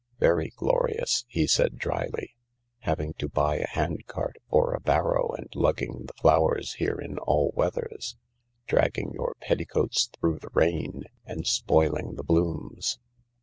[0.19, 2.35] "Very glorious," he said drily,"
[2.87, 7.51] havingto buy a hand cart or a barrow and lugging the flowers here in all
[7.53, 8.15] weathers,
[8.65, 12.97] dragging your petticoats through the rain, and spoiling the blooms.